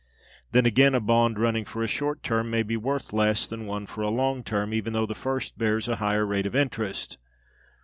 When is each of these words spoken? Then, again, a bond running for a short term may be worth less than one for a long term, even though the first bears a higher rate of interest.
Then, 0.51 0.65
again, 0.65 0.95
a 0.95 0.99
bond 0.99 1.37
running 1.37 1.63
for 1.63 1.83
a 1.83 1.87
short 1.87 2.23
term 2.23 2.49
may 2.49 2.63
be 2.63 2.75
worth 2.75 3.13
less 3.13 3.45
than 3.45 3.67
one 3.67 3.85
for 3.85 4.01
a 4.01 4.09
long 4.09 4.43
term, 4.43 4.73
even 4.73 4.93
though 4.93 5.05
the 5.05 5.13
first 5.13 5.59
bears 5.59 5.87
a 5.87 5.97
higher 5.97 6.25
rate 6.25 6.47
of 6.47 6.55
interest. 6.55 7.19